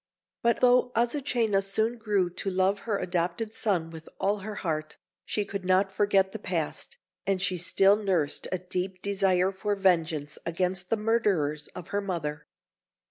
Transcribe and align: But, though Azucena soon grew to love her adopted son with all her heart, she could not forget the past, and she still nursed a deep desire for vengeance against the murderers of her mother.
But, 0.41 0.61
though 0.61 0.91
Azucena 0.95 1.61
soon 1.61 1.99
grew 1.99 2.31
to 2.31 2.49
love 2.49 2.79
her 2.89 2.97
adopted 2.97 3.53
son 3.53 3.91
with 3.91 4.09
all 4.19 4.39
her 4.39 4.55
heart, 4.55 4.97
she 5.25 5.45
could 5.45 5.63
not 5.63 5.91
forget 5.91 6.31
the 6.31 6.39
past, 6.39 6.97
and 7.27 7.39
she 7.39 7.55
still 7.59 7.97
nursed 7.97 8.47
a 8.51 8.57
deep 8.57 9.03
desire 9.03 9.51
for 9.51 9.75
vengeance 9.75 10.39
against 10.43 10.89
the 10.89 10.97
murderers 10.97 11.67
of 11.75 11.89
her 11.89 12.01
mother. 12.01 12.47